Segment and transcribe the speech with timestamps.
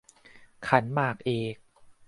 [0.67, 1.55] ขันหมากเอก